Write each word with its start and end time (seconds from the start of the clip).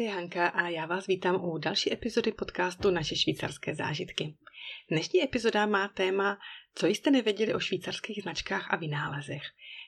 tady 0.00 0.10
Hanka 0.10 0.48
a 0.48 0.68
já 0.68 0.86
vás 0.86 1.06
vítám 1.06 1.44
u 1.44 1.58
další 1.58 1.92
epizody 1.92 2.32
podcastu 2.32 2.90
Naše 2.90 3.16
švýcarské 3.16 3.74
zážitky. 3.74 4.36
Dnešní 4.90 5.22
epizoda 5.22 5.66
má 5.66 5.88
téma 5.88 6.38
Co 6.74 6.86
jste 6.86 7.10
nevěděli 7.10 7.54
o 7.54 7.60
švýcarských 7.60 8.22
značkách 8.22 8.72
a 8.72 8.76
vynálezech. 8.76 9.42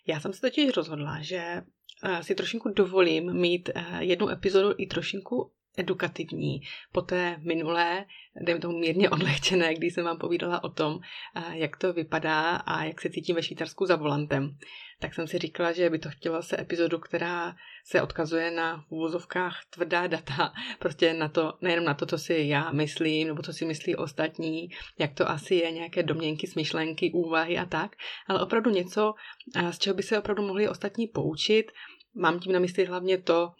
Já 0.06 0.20
jsem 0.20 0.32
se 0.32 0.40
totiž 0.40 0.76
rozhodla, 0.76 1.22
že 1.22 1.36
eh, 1.38 2.22
si 2.22 2.34
trošinku 2.34 2.68
dovolím 2.68 3.34
mít 3.34 3.70
eh, 3.74 4.04
jednu 4.04 4.28
epizodu 4.28 4.74
i 4.78 4.86
trošinku 4.86 5.52
edukativní. 5.76 6.62
Po 6.92 7.02
té 7.02 7.36
minulé, 7.38 8.04
dejme 8.40 8.60
tomu 8.60 8.78
mírně 8.78 9.10
odlehčené, 9.10 9.74
když 9.74 9.94
jsem 9.94 10.04
vám 10.04 10.18
povídala 10.18 10.64
o 10.64 10.68
tom, 10.68 11.00
eh, 11.36 11.58
jak 11.58 11.76
to 11.76 11.92
vypadá 11.92 12.56
a 12.56 12.84
jak 12.84 13.00
se 13.00 13.10
cítím 13.10 13.36
ve 13.36 13.42
Švýcarsku 13.42 13.86
za 13.86 13.96
volantem. 13.96 14.56
Tak 15.00 15.14
jsem 15.14 15.26
si 15.26 15.38
říkala, 15.38 15.72
že 15.72 15.90
by 15.90 15.98
to 15.98 16.10
chtěla 16.10 16.42
se 16.42 16.60
epizodu, 16.60 16.98
která 16.98 17.56
se 17.84 18.02
odkazuje 18.02 18.50
na 18.50 18.84
uvozovkách 18.88 19.60
tvrdá 19.70 20.06
data, 20.06 20.52
prostě 20.78 21.14
na 21.14 21.28
to, 21.28 21.52
nejenom 21.60 21.84
na 21.84 21.94
to, 21.94 22.06
co 22.06 22.18
si 22.18 22.34
já 22.34 22.72
myslím, 22.72 23.28
nebo 23.28 23.42
co 23.42 23.52
si 23.52 23.64
myslí 23.64 23.96
ostatní, 23.96 24.68
jak 24.98 25.14
to 25.14 25.30
asi 25.30 25.54
je, 25.54 25.70
nějaké 25.70 26.02
domněnky, 26.02 26.46
smyšlenky, 26.46 27.12
úvahy 27.12 27.58
a 27.58 27.64
tak, 27.64 27.96
ale 28.28 28.42
opravdu 28.42 28.70
něco, 28.70 29.14
eh, 29.56 29.72
z 29.72 29.78
čeho 29.78 29.96
by 29.96 30.02
se 30.02 30.18
opravdu 30.18 30.42
mohli 30.42 30.68
ostatní 30.68 31.06
poučit. 31.06 31.72
Mám 32.14 32.40
tím 32.40 32.52
na 32.52 32.58
mysli 32.58 32.84
hlavně 32.84 33.18
to, 33.18 33.52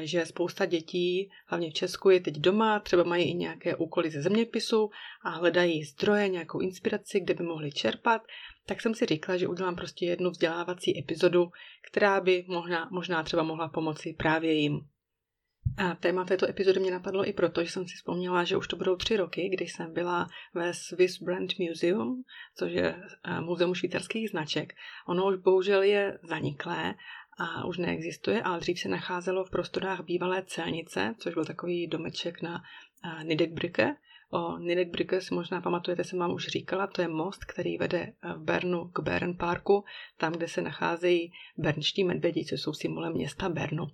že 0.00 0.26
spousta 0.26 0.66
dětí, 0.66 1.30
hlavně 1.46 1.70
v 1.70 1.74
Česku, 1.74 2.10
je 2.10 2.20
teď 2.20 2.38
doma, 2.38 2.80
třeba 2.80 3.02
mají 3.02 3.30
i 3.30 3.34
nějaké 3.34 3.76
úkoly 3.76 4.10
ze 4.10 4.22
zeměpisu 4.22 4.90
a 5.22 5.30
hledají 5.30 5.84
zdroje, 5.84 6.28
nějakou 6.28 6.60
inspiraci, 6.60 7.20
kde 7.20 7.34
by 7.34 7.42
mohli 7.44 7.72
čerpat, 7.72 8.22
tak 8.66 8.80
jsem 8.80 8.94
si 8.94 9.06
říkala, 9.06 9.38
že 9.38 9.48
udělám 9.48 9.76
prostě 9.76 10.06
jednu 10.06 10.30
vzdělávací 10.30 10.98
epizodu, 10.98 11.50
která 11.90 12.20
by 12.20 12.44
možná, 12.48 12.88
možná 12.92 13.22
třeba 13.22 13.42
mohla 13.42 13.68
pomoci 13.68 14.14
právě 14.18 14.52
jim. 14.52 14.80
A 15.76 15.94
téma 15.94 16.24
této 16.24 16.48
epizody 16.48 16.80
mě 16.80 16.90
napadlo 16.90 17.28
i 17.28 17.32
proto, 17.32 17.64
že 17.64 17.70
jsem 17.70 17.88
si 17.88 17.94
vzpomněla, 17.94 18.44
že 18.44 18.56
už 18.56 18.68
to 18.68 18.76
budou 18.76 18.96
tři 18.96 19.16
roky, 19.16 19.48
když 19.48 19.72
jsem 19.72 19.92
byla 19.92 20.26
ve 20.54 20.74
Swiss 20.74 21.22
Brand 21.22 21.58
Museum, 21.58 22.22
což 22.56 22.72
je 22.72 22.96
eh, 23.24 23.40
muzeum 23.40 23.74
švýcarských 23.74 24.30
značek. 24.30 24.72
Ono 25.08 25.26
už 25.26 25.36
bohužel 25.36 25.82
je 25.82 26.18
zaniklé 26.22 26.94
a 27.38 27.64
už 27.64 27.78
neexistuje, 27.78 28.42
ale 28.42 28.60
dřív 28.60 28.80
se 28.80 28.88
nacházelo 28.88 29.44
v 29.44 29.50
prostorách 29.50 30.00
bývalé 30.00 30.42
celnice, 30.46 31.14
což 31.18 31.34
byl 31.34 31.44
takový 31.44 31.86
domeček 31.86 32.42
na 32.42 32.62
Nidekbrücke. 33.22 33.96
O 34.30 34.58
Nidekbrücke 34.58 35.20
si 35.20 35.34
možná 35.34 35.60
pamatujete, 35.60 36.04
jsem 36.04 36.18
vám 36.18 36.32
už 36.32 36.46
říkala, 36.46 36.86
to 36.86 37.02
je 37.02 37.08
most, 37.08 37.44
který 37.44 37.78
vede 37.78 38.12
v 38.36 38.42
Bernu 38.42 38.88
k 38.88 39.00
Bern 39.00 39.36
Parku, 39.36 39.84
tam, 40.16 40.32
kde 40.32 40.48
se 40.48 40.62
nacházejí 40.62 41.32
bernští 41.56 42.04
medvědi, 42.04 42.44
což 42.44 42.60
jsou 42.60 42.72
symbolem 42.72 43.12
města 43.12 43.48
Bernu. 43.48 43.86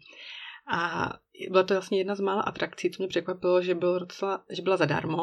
A 0.72 1.12
byla 1.50 1.62
to 1.62 1.74
vlastně 1.74 1.98
jedna 1.98 2.14
z 2.14 2.20
mála 2.20 2.42
atrakcí, 2.42 2.90
co 2.90 3.02
mě 3.02 3.08
překvapilo, 3.08 3.62
že, 3.62 3.74
byl 3.74 4.00
docela, 4.00 4.44
že 4.50 4.62
byla 4.62 4.76
zadarmo 4.76 5.22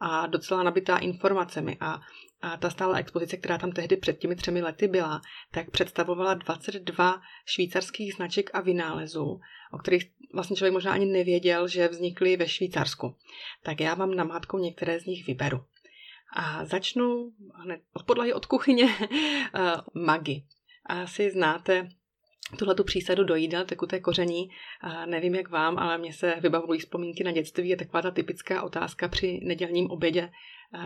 a 0.00 0.26
docela 0.26 0.62
nabitá 0.62 0.98
informacemi. 0.98 1.76
A 1.80 2.00
a 2.42 2.56
ta 2.56 2.70
stála 2.70 2.98
expozice, 2.98 3.36
která 3.36 3.58
tam 3.58 3.72
tehdy 3.72 3.96
před 3.96 4.18
těmi 4.18 4.36
třemi 4.36 4.62
lety 4.62 4.88
byla, 4.88 5.20
tak 5.50 5.70
představovala 5.70 6.34
22 6.34 7.20
švýcarských 7.46 8.14
značek 8.14 8.50
a 8.54 8.60
vynálezů, 8.60 9.40
o 9.72 9.78
kterých 9.78 10.10
vlastně 10.34 10.56
člověk 10.56 10.72
možná 10.72 10.92
ani 10.92 11.06
nevěděl, 11.06 11.68
že 11.68 11.88
vznikly 11.88 12.36
ve 12.36 12.48
Švýcarsku. 12.48 13.16
Tak 13.62 13.80
já 13.80 13.94
vám 13.94 14.14
namátkou 14.14 14.58
některé 14.58 15.00
z 15.00 15.06
nich 15.06 15.26
vyberu. 15.26 15.64
A 16.32 16.64
začnu 16.64 17.32
hned 17.54 17.80
od 17.92 18.02
podlahy 18.02 18.32
od 18.32 18.46
kuchyně 18.46 18.88
eh, 19.10 19.72
Magi. 19.94 20.44
Asi 20.86 21.30
znáte 21.30 21.88
tuhle 22.58 22.74
tu 22.74 22.84
přísadu 22.84 23.24
do 23.24 23.34
jídel, 23.34 23.64
tekuté 23.64 24.00
koření. 24.00 24.50
A 24.80 25.06
nevím 25.06 25.34
jak 25.34 25.50
vám, 25.50 25.78
ale 25.78 25.98
mně 25.98 26.12
se 26.12 26.34
vybavují 26.40 26.80
vzpomínky 26.80 27.24
na 27.24 27.32
dětství. 27.32 27.68
Je 27.68 27.76
taková 27.76 28.02
ta 28.02 28.10
typická 28.10 28.62
otázka 28.62 29.08
při 29.08 29.40
nedělním 29.42 29.90
obědě 29.90 30.30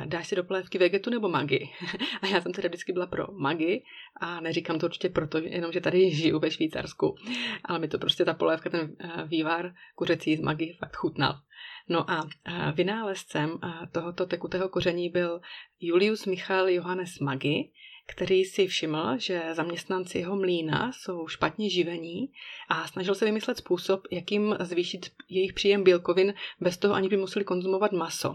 dáš 0.04 0.28
si 0.28 0.36
do 0.36 0.44
polévky 0.44 0.78
vegetu 0.78 1.10
nebo 1.10 1.28
magi. 1.28 1.70
A 2.22 2.26
já 2.26 2.40
jsem 2.40 2.52
teda 2.52 2.68
vždycky 2.68 2.92
byla 2.92 3.06
pro 3.06 3.26
magi 3.32 3.82
a 4.20 4.40
neříkám 4.40 4.78
to 4.78 4.86
určitě 4.86 5.08
proto, 5.08 5.38
jenom 5.38 5.72
že 5.72 5.80
tady 5.80 6.10
žiju 6.10 6.38
ve 6.38 6.50
Švýcarsku, 6.50 7.16
ale 7.64 7.78
mi 7.78 7.88
to 7.88 7.98
prostě 7.98 8.24
ta 8.24 8.34
polévka, 8.34 8.70
ten 8.70 8.96
vývar 9.26 9.74
kuřecí 9.94 10.36
z 10.36 10.40
magi 10.40 10.76
fakt 10.78 10.96
chutnal. 10.96 11.40
No 11.88 12.10
a 12.10 12.28
vynálezcem 12.74 13.58
tohoto 13.92 14.26
tekutého 14.26 14.68
koření 14.68 15.08
byl 15.08 15.40
Julius 15.80 16.26
Michal 16.26 16.68
Johannes 16.68 17.18
Magi, 17.18 17.70
který 18.10 18.44
si 18.44 18.66
všiml, 18.66 19.18
že 19.18 19.42
zaměstnanci 19.52 20.18
jeho 20.18 20.36
mlína 20.36 20.92
jsou 20.92 21.28
špatně 21.28 21.70
živení 21.70 22.32
a 22.68 22.86
snažil 22.86 23.14
se 23.14 23.24
vymyslet 23.24 23.56
způsob, 23.56 24.06
jakým 24.10 24.56
zvýšit 24.60 25.10
jejich 25.28 25.52
příjem 25.52 25.84
bílkovin 25.84 26.34
bez 26.60 26.78
toho, 26.78 26.94
ani 26.94 27.08
by 27.08 27.16
museli 27.16 27.44
konzumovat 27.44 27.92
maso. 27.92 28.34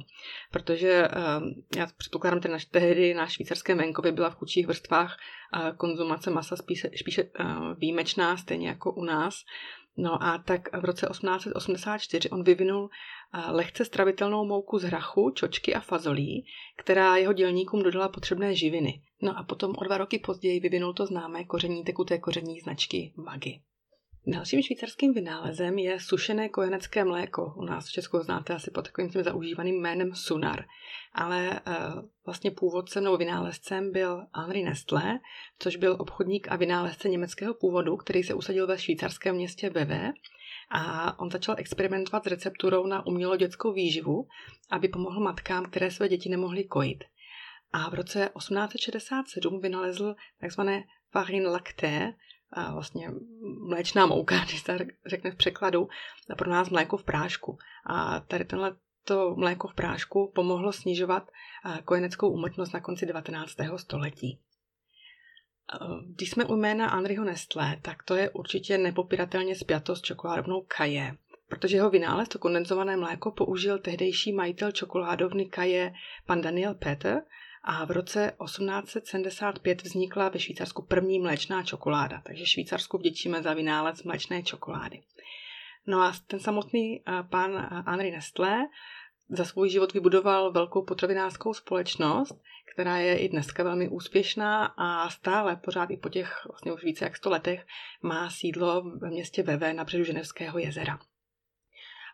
Protože 0.51 1.07
uh, 1.07 1.47
já 1.77 1.87
předpokládám, 1.97 2.59
že 2.59 2.65
tehdy 2.71 3.13
na 3.13 3.27
švýcarském 3.27 3.77
venkově 3.77 4.11
byla 4.11 4.29
v 4.29 4.35
chudších 4.35 4.67
vrstvách 4.67 5.17
uh, 5.55 5.69
konzumace 5.77 6.31
masa 6.31 6.55
spíše, 6.55 6.89
spíše 6.99 7.23
uh, 7.23 7.73
výjimečná, 7.77 8.37
stejně 8.37 8.67
jako 8.67 8.91
u 8.91 9.03
nás. 9.03 9.35
No 9.97 10.23
a 10.23 10.37
tak 10.37 10.77
v 10.77 10.85
roce 10.85 11.07
1884 11.07 12.29
on 12.29 12.43
vyvinul 12.43 12.89
lehce 13.51 13.85
stravitelnou 13.85 14.45
mouku 14.45 14.79
z 14.79 14.83
hrachu, 14.83 15.31
čočky 15.31 15.75
a 15.75 15.79
fazolí, 15.79 16.45
která 16.77 17.15
jeho 17.15 17.33
dělníkům 17.33 17.83
dodala 17.83 18.09
potřebné 18.09 18.55
živiny. 18.55 19.01
No 19.21 19.37
a 19.37 19.43
potom 19.43 19.73
o 19.77 19.83
dva 19.83 19.97
roky 19.97 20.19
později 20.19 20.59
vyvinul 20.59 20.93
to 20.93 21.05
známé 21.05 21.43
koření 21.43 21.83
tekuté 21.83 22.17
koření 22.17 22.59
značky 22.59 23.13
Magi. 23.17 23.61
Dalším 24.27 24.61
švýcarským 24.61 25.13
vynálezem 25.13 25.77
je 25.77 25.99
sušené 25.99 26.49
kojenecké 26.49 27.05
mléko. 27.05 27.53
U 27.57 27.65
nás 27.65 27.87
v 27.87 27.91
Česku 27.91 28.19
znáte 28.19 28.53
asi 28.53 28.71
pod 28.71 28.81
takovým 28.81 29.09
tím 29.09 29.23
zaužívaným 29.23 29.81
jménem 29.81 30.15
Sunar. 30.15 30.65
Ale 31.13 31.61
uh, 31.67 32.01
vlastně 32.25 32.51
původcem 32.51 33.03
nebo 33.03 33.17
vynálezcem 33.17 33.91
byl 33.91 34.25
Henri 34.35 34.63
Nestlé, 34.63 35.19
což 35.59 35.75
byl 35.75 35.95
obchodník 35.99 36.47
a 36.51 36.55
vynálezce 36.55 37.09
německého 37.09 37.53
původu, 37.53 37.97
který 37.97 38.23
se 38.23 38.33
usadil 38.33 38.67
ve 38.67 38.77
švýcarském 38.77 39.35
městě 39.35 39.69
Beve 39.69 40.11
a 40.71 41.19
on 41.19 41.31
začal 41.31 41.55
experimentovat 41.57 42.23
s 42.23 42.27
recepturou 42.27 42.87
na 42.87 43.05
umělou 43.05 43.35
dětskou 43.35 43.73
výživu, 43.73 44.27
aby 44.69 44.87
pomohl 44.87 45.19
matkám, 45.19 45.65
které 45.65 45.91
své 45.91 46.09
děti 46.09 46.29
nemohly 46.29 46.63
kojit. 46.63 47.03
A 47.73 47.89
v 47.89 47.93
roce 47.93 48.29
1867 48.37 49.61
vynalezl 49.61 50.15
takzvané 50.39 50.83
farine 51.11 51.49
lacté, 51.49 52.13
a 52.51 52.73
vlastně 52.73 53.11
mléčná 53.67 54.05
mouka, 54.05 54.37
když 54.45 54.61
se 54.61 54.77
řekne 55.05 55.31
v 55.31 55.35
překladu, 55.35 55.87
a 56.29 56.35
pro 56.35 56.49
nás 56.49 56.69
mléko 56.69 56.97
v 56.97 57.03
prášku. 57.03 57.57
A 57.85 58.19
tady 58.19 58.45
tenhle 58.45 58.75
to 59.03 59.35
mléko 59.35 59.67
v 59.67 59.73
prášku 59.73 60.31
pomohlo 60.35 60.73
snižovat 60.73 61.31
kojeneckou 61.85 62.29
úmrtnost 62.29 62.73
na 62.73 62.79
konci 62.79 63.05
19. 63.05 63.51
století. 63.75 64.39
Když 66.15 66.29
jsme 66.29 66.45
u 66.45 66.55
jména 66.55 66.87
Henryho 66.87 67.25
Nestlé, 67.25 67.77
tak 67.81 68.03
to 68.03 68.15
je 68.15 68.29
určitě 68.29 68.77
nepopiratelně 68.77 69.55
spjato 69.55 69.95
s 69.95 70.01
čokoládovnou 70.01 70.65
Kaje, 70.67 71.17
protože 71.49 71.77
jeho 71.77 71.89
vynález, 71.89 72.29
to 72.29 72.39
kondenzované 72.39 72.97
mléko, 72.97 73.31
použil 73.31 73.79
tehdejší 73.79 74.33
majitel 74.33 74.71
čokoládovny 74.71 75.45
Kaje, 75.45 75.93
pan 76.25 76.41
Daniel 76.41 76.73
Peter, 76.73 77.21
a 77.67 77.85
v 77.85 77.91
roce 77.91 78.33
1875 78.45 79.83
vznikla 79.83 80.29
ve 80.29 80.39
Švýcarsku 80.39 80.81
první 80.81 81.19
mléčná 81.19 81.63
čokoláda, 81.63 82.21
takže 82.25 82.45
Švýcarsku 82.45 82.97
vděčíme 82.97 83.41
za 83.41 83.53
vynález 83.53 84.03
mléčné 84.03 84.43
čokolády. 84.43 85.01
No 85.87 86.01
a 86.01 86.13
ten 86.27 86.39
samotný 86.39 87.03
pan 87.29 87.83
Henri 87.87 88.11
Nestlé 88.11 88.57
za 89.29 89.45
svůj 89.45 89.69
život 89.69 89.93
vybudoval 89.93 90.51
velkou 90.51 90.85
potravinářskou 90.85 91.53
společnost, 91.53 92.41
která 92.73 92.97
je 92.97 93.17
i 93.17 93.29
dneska 93.29 93.63
velmi 93.63 93.89
úspěšná 93.89 94.65
a 94.65 95.09
stále 95.09 95.55
pořád 95.55 95.89
i 95.91 95.97
po 95.97 96.09
těch 96.09 96.45
vlastně 96.49 96.73
už 96.73 96.83
více 96.83 97.05
jak 97.05 97.17
100 97.17 97.29
letech 97.29 97.65
má 98.01 98.29
sídlo 98.29 98.83
ve 98.97 99.09
městě 99.09 99.43
Veve 99.43 99.73
na 99.73 99.83
břehu 99.83 100.03
Ženevského 100.03 100.59
jezera. 100.59 100.99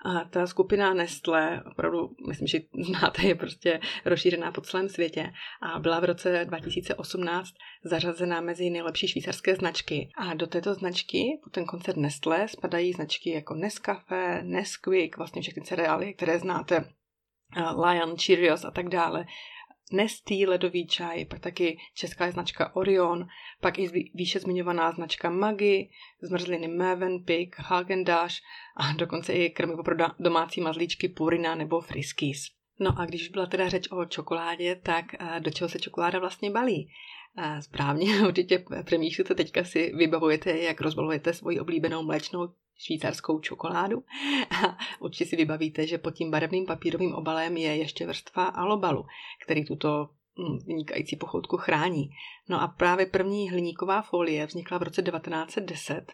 A 0.06 0.24
ta 0.30 0.48
skupina 0.48 0.94
Nestle, 0.94 1.64
opravdu, 1.72 2.16
myslím, 2.28 2.48
že 2.48 2.60
znáte, 2.86 3.22
je 3.22 3.36
prostě 3.36 3.80
rozšířená 4.06 4.52
po 4.52 4.62
celém 4.62 4.90
světě 4.90 5.34
a 5.62 5.80
byla 5.80 6.00
v 6.00 6.04
roce 6.04 6.46
2018 6.46 7.50
zařazená 7.84 8.42
mezi 8.42 8.70
nejlepší 8.70 9.08
švýcarské 9.08 9.56
značky. 9.56 10.10
A 10.18 10.34
do 10.34 10.48
této 10.48 10.74
značky, 10.74 11.40
po 11.44 11.50
ten 11.50 11.66
koncert 11.66 11.98
Nestle, 11.98 12.48
spadají 12.48 12.94
značky 12.94 13.30
jako 13.30 13.56
Nescafé, 13.56 14.44
Nesquik, 14.44 15.18
vlastně 15.18 15.42
všechny 15.42 15.64
cereály, 15.64 16.14
které 16.14 16.40
znáte, 16.40 16.86
Lion, 17.86 18.18
Cheerios 18.18 18.66
a 18.66 18.72
tak 18.72 18.90
dále. 18.90 19.26
Nestý 19.92 20.48
ledový 20.48 20.88
čaj, 20.88 21.26
pak 21.26 21.40
taky 21.40 21.78
česká 21.94 22.32
značka 22.32 22.76
Orion, 22.76 23.28
pak 23.62 23.80
i 23.80 24.10
výše 24.14 24.40
zmiňovaná 24.40 24.92
značka 24.92 25.30
Maggi, 25.30 25.90
zmrzliny 26.22 26.68
Mövenpick, 26.68 27.50
Hagendash 27.58 28.36
a 28.78 28.94
dokonce 28.94 29.34
i 29.34 29.50
krmivo 29.50 29.84
pro 29.84 29.96
domácí 30.20 30.62
mazlíčky 30.62 31.10
Purina 31.10 31.56
nebo 31.56 31.82
Friskies. 31.82 32.40
No 32.80 33.00
a 33.00 33.06
když 33.06 33.30
byla 33.30 33.46
teda 33.46 33.70
řeč 33.70 33.88
o 33.92 34.06
čokoládě, 34.06 34.76
tak 34.76 35.06
do 35.40 35.52
čeho 35.52 35.70
se 35.70 35.80
čokoláda 35.80 36.20
vlastně 36.20 36.52
balí? 36.52 36.90
Správně, 37.60 38.22
určitě 38.28 38.66
přemýšlíte, 38.84 39.36
teďka 39.36 39.64
si 39.64 39.92
vybavujete, 39.96 40.58
jak 40.58 40.82
rozbalujete 40.82 41.34
svoji 41.34 41.60
oblíbenou 41.60 42.04
mléčnou 42.04 42.48
švýcarskou 42.82 43.40
čokoládu. 43.40 44.04
A 44.66 44.78
určitě 45.00 45.26
si 45.26 45.36
vybavíte, 45.36 45.88
že 45.88 45.98
pod 45.98 46.12
tím 46.12 46.32
barevným 46.32 46.66
papírovým 46.66 47.14
obalem 47.14 47.58
je 47.58 47.76
ještě 47.76 48.08
vrstva 48.08 48.46
alobalu, 48.46 49.06
který 49.46 49.66
tuto 49.66 50.10
hm, 50.40 50.58
vynikající 50.66 51.16
pochoutku 51.16 51.58
chrání. 51.58 52.10
No 52.50 52.62
a 52.62 52.68
právě 52.68 53.06
první 53.06 53.50
hliníková 53.50 54.02
folie 54.02 54.46
vznikla 54.46 54.78
v 54.78 54.84
roce 54.84 55.02
1910 55.02 56.14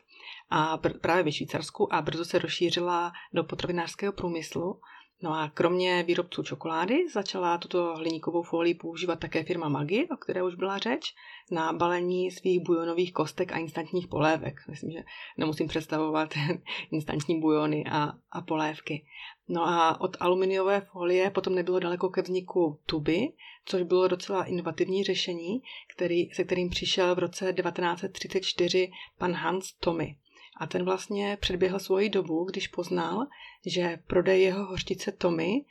a 0.49 0.77
právě 0.77 1.23
ve 1.23 1.31
Švýcarsku 1.31 1.93
a 1.93 2.01
brzo 2.01 2.25
se 2.25 2.39
rozšířila 2.39 3.11
do 3.33 3.43
potravinářského 3.43 4.13
průmyslu 4.13 4.81
No 5.21 5.33
a 5.33 5.51
kromě 5.53 6.03
výrobců 6.03 6.43
čokolády 6.43 7.09
začala 7.09 7.57
tuto 7.57 7.95
hliníkovou 7.95 8.43
folii 8.43 8.73
používat 8.73 9.19
také 9.19 9.43
firma 9.43 9.69
Maggi, 9.69 10.07
o 10.09 10.17
které 10.17 10.43
už 10.43 10.55
byla 10.55 10.77
řeč, 10.77 11.13
na 11.51 11.73
balení 11.73 12.31
svých 12.31 12.59
bujonových 12.59 13.13
kostek 13.13 13.51
a 13.51 13.57
instantních 13.57 14.07
polévek. 14.07 14.55
Myslím, 14.69 14.91
že 14.91 15.03
nemusím 15.37 15.67
představovat 15.67 16.33
instantní 16.91 17.39
bujony 17.41 17.85
a, 17.91 18.13
a 18.31 18.41
polévky. 18.41 19.05
No 19.47 19.67
a 19.67 20.01
od 20.01 20.17
aluminiové 20.19 20.81
folie 20.81 21.29
potom 21.29 21.55
nebylo 21.55 21.79
daleko 21.79 22.09
ke 22.09 22.21
vzniku 22.21 22.79
tuby, 22.85 23.33
což 23.65 23.83
bylo 23.83 24.07
docela 24.07 24.43
inovativní 24.43 25.03
řešení, 25.03 25.61
který, 25.95 26.29
se 26.33 26.43
kterým 26.43 26.69
přišel 26.69 27.15
v 27.15 27.19
roce 27.19 27.53
1934 27.53 28.91
pan 29.17 29.33
Hans 29.33 29.73
Tommy. 29.73 30.15
A 30.59 30.67
ten 30.67 30.85
vlastně 30.85 31.37
předběhl 31.41 31.79
svoji 31.79 32.09
dobu, 32.09 32.43
když 32.43 32.67
poznal, 32.67 33.27
že 33.65 33.99
prodej 34.07 34.43
jeho 34.43 34.65
hořtice 34.65 35.11
Tommy 35.11 35.65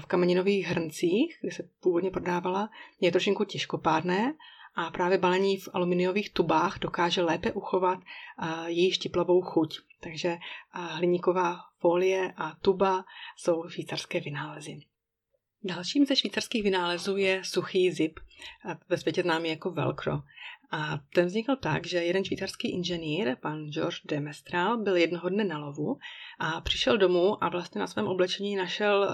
v 0.00 0.06
kameninových 0.06 0.66
hrncích, 0.66 1.38
kde 1.40 1.52
se 1.52 1.68
původně 1.80 2.10
prodávala, 2.10 2.70
je 3.00 3.10
trošinku 3.10 3.44
těžkopádné 3.44 4.34
a 4.74 4.90
právě 4.90 5.18
balení 5.18 5.56
v 5.56 5.68
aluminiových 5.72 6.30
tubách 6.30 6.78
dokáže 6.78 7.22
lépe 7.22 7.52
uchovat 7.52 7.98
její 8.66 8.92
štiplavou 8.92 9.42
chuť. 9.42 9.78
Takže 10.00 10.38
hliníková 10.72 11.56
folie 11.78 12.32
a 12.36 12.54
tuba 12.62 13.04
jsou 13.36 13.68
švýcarské 13.68 14.20
vynálezy. 14.20 14.80
Dalším 15.64 16.06
ze 16.06 16.16
švýcarských 16.16 16.62
vynálezů 16.62 17.16
je 17.16 17.44
suchý 17.44 17.92
zip, 17.92 18.20
ve 18.88 18.98
světě 18.98 19.22
známý 19.22 19.48
jako 19.48 19.70
velcro. 19.70 20.12
A 20.70 20.98
ten 21.14 21.26
vznikl 21.26 21.56
tak, 21.56 21.86
že 21.86 22.04
jeden 22.04 22.24
švýcarský 22.24 22.72
inženýr, 22.72 23.36
pan 23.36 23.66
George 23.66 24.00
de 24.04 24.20
Mestral, 24.20 24.78
byl 24.78 24.96
jednoho 24.96 25.28
dne 25.28 25.44
na 25.44 25.58
lovu 25.58 25.98
a 26.38 26.60
přišel 26.60 26.98
domů 26.98 27.44
a 27.44 27.48
vlastně 27.48 27.80
na 27.80 27.86
svém 27.86 28.06
oblečení 28.06 28.56
našel 28.56 29.08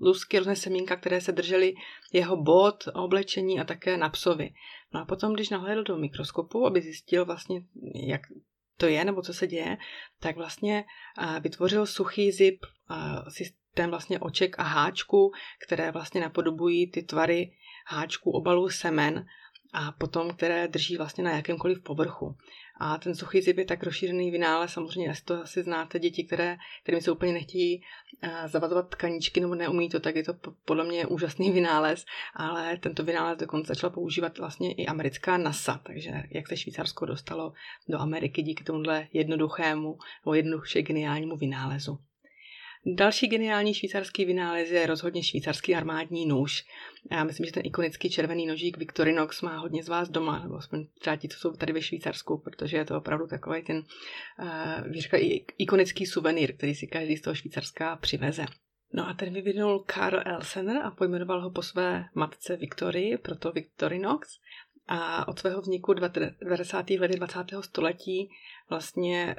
lusky, 0.00 0.38
různé 0.38 0.56
semínka, 0.56 0.96
které 0.96 1.20
se 1.20 1.32
držely 1.32 1.74
jeho 2.12 2.42
bod, 2.42 2.88
oblečení 2.94 3.60
a 3.60 3.64
také 3.64 3.96
na 3.96 4.08
psovi. 4.08 4.50
No 4.94 5.00
a 5.00 5.04
potom, 5.04 5.32
když 5.32 5.50
nahlédl 5.50 5.82
do 5.82 5.96
mikroskopu, 5.96 6.66
aby 6.66 6.80
zjistil 6.80 7.24
vlastně, 7.24 7.60
jak 8.08 8.20
to 8.76 8.86
je 8.86 9.04
nebo 9.04 9.22
co 9.22 9.34
se 9.34 9.46
děje, 9.46 9.76
tak 10.20 10.36
vlastně 10.36 10.84
vytvořil 11.40 11.86
suchý 11.86 12.32
zip, 12.32 12.66
systém 13.78 13.90
vlastně 13.90 14.18
oček 14.18 14.58
a 14.58 14.62
háčku, 14.62 15.32
které 15.66 15.92
vlastně 15.92 16.20
napodobují 16.20 16.90
ty 16.90 17.02
tvary 17.02 17.52
háčku 17.86 18.30
obalu 18.30 18.68
semen 18.68 19.26
a 19.72 19.92
potom, 19.92 20.30
které 20.30 20.68
drží 20.68 20.96
vlastně 20.96 21.24
na 21.24 21.30
jakémkoliv 21.30 21.82
povrchu. 21.82 22.36
A 22.80 22.98
ten 22.98 23.14
suchý 23.14 23.40
zip 23.40 23.58
je 23.58 23.64
tak 23.64 23.82
rozšířený 23.82 24.30
vynález, 24.30 24.72
samozřejmě 24.72 25.10
asi 25.10 25.24
to 25.24 25.42
asi 25.42 25.62
znáte, 25.62 25.98
děti, 25.98 26.24
které, 26.24 26.56
kterým 26.82 27.00
se 27.00 27.10
úplně 27.10 27.32
nechtějí 27.32 27.80
uh, 27.80 28.48
zavazovat 28.48 28.88
tkaničky 28.90 29.40
nebo 29.40 29.54
neumí 29.54 29.88
to, 29.88 30.00
tak 30.00 30.16
je 30.16 30.24
to 30.24 30.32
podle 30.64 30.84
mě 30.84 31.06
úžasný 31.06 31.50
vynález, 31.58 32.04
ale 32.34 32.76
tento 32.76 33.04
vynález 33.04 33.38
dokonce 33.38 33.68
začala 33.68 33.92
používat 33.92 34.38
vlastně 34.38 34.72
i 34.72 34.86
americká 34.86 35.36
NASA, 35.36 35.80
takže 35.86 36.10
jak 36.30 36.48
se 36.48 36.56
Švýcarsko 36.56 37.06
dostalo 37.06 37.52
do 37.88 37.98
Ameriky 37.98 38.42
díky 38.42 38.64
tomuhle 38.64 39.08
jednoduchému 39.12 39.98
nebo 40.24 40.34
jednoduše 40.34 40.82
geniálnímu 40.82 41.36
vynálezu. 41.36 42.07
Další 42.86 43.26
geniální 43.26 43.74
švýcarský 43.74 44.24
vynález 44.24 44.70
je 44.70 44.86
rozhodně 44.86 45.22
švýcarský 45.22 45.74
armádní 45.74 46.26
nůž. 46.26 46.64
Já 47.10 47.24
myslím, 47.24 47.46
že 47.46 47.52
ten 47.52 47.66
ikonický 47.66 48.10
červený 48.10 48.46
nožík 48.46 48.78
Victorinox 48.78 49.42
má 49.42 49.58
hodně 49.58 49.82
z 49.82 49.88
vás 49.88 50.08
doma, 50.08 50.38
nebo 50.42 50.54
aspoň 50.54 50.86
třeba 51.00 51.16
ti, 51.16 51.28
co 51.28 51.38
jsou 51.38 51.52
tady 51.52 51.72
ve 51.72 51.82
Švýcarsku, 51.82 52.38
protože 52.38 52.76
je 52.76 52.84
to 52.84 52.98
opravdu 52.98 53.26
takový 53.26 53.62
ten 53.62 53.76
uh, 53.76 55.42
ikonický 55.58 56.06
suvenýr, 56.06 56.56
který 56.56 56.74
si 56.74 56.86
každý 56.86 57.16
z 57.16 57.22
toho 57.22 57.34
Švýcarska 57.34 57.96
přiveze. 57.96 58.44
No 58.92 59.08
a 59.08 59.14
ten 59.14 59.32
vyvinul 59.32 59.84
Karl 59.86 60.20
Elsener 60.24 60.76
a 60.76 60.90
pojmenoval 60.90 61.42
ho 61.42 61.50
po 61.50 61.62
své 61.62 62.04
matce 62.14 62.56
Viktorii, 62.56 63.18
proto 63.18 63.52
Victorinox. 63.52 64.28
A 64.90 65.28
od 65.28 65.38
svého 65.38 65.60
vzniku 65.60 65.92
20. 65.92 66.90
let 66.90 67.10
20. 67.10 67.38
století 67.60 68.30
vlastně 68.70 69.36